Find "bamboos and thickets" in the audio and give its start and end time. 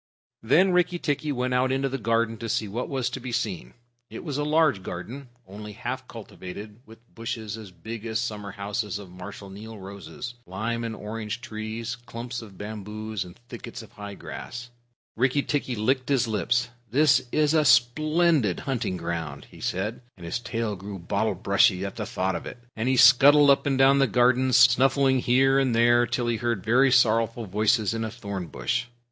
12.57-13.83